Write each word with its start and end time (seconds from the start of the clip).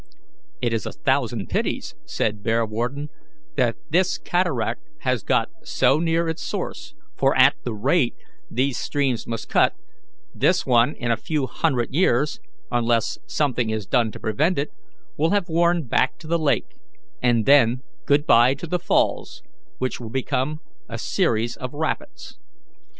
"It 0.63 0.73
is 0.73 0.87
a 0.87 0.91
thousand 0.93 1.47
pities," 1.49 1.93
said 2.05 2.41
Bearwarden, 2.41 3.09
"that 3.55 3.75
this 3.91 4.17
cataract 4.17 4.81
has 5.01 5.21
got 5.21 5.49
so 5.63 5.99
near 5.99 6.27
its 6.27 6.41
source; 6.41 6.95
for, 7.15 7.37
at 7.37 7.53
the 7.63 7.75
rate 7.75 8.15
these 8.49 8.79
streams 8.79 9.27
must 9.27 9.47
cut, 9.47 9.75
this 10.33 10.65
one 10.65 10.95
in 10.95 11.11
a 11.11 11.17
few 11.17 11.45
hundred 11.45 11.93
years, 11.93 12.39
unless 12.71 13.19
something 13.27 13.69
is 13.69 13.85
done 13.85 14.11
to 14.13 14.19
prevent 14.19 14.57
it, 14.57 14.71
will 15.17 15.29
have 15.29 15.47
worn 15.47 15.83
back 15.83 16.17
to 16.17 16.25
the 16.25 16.39
lake, 16.39 16.77
and 17.21 17.45
then 17.45 17.83
good 18.07 18.25
bye 18.25 18.55
to 18.55 18.65
the 18.65 18.79
falls, 18.79 19.43
which 19.77 19.99
will 19.99 20.09
become 20.09 20.61
a 20.89 20.97
series 20.97 21.55
of 21.57 21.75
rapids. 21.75 22.39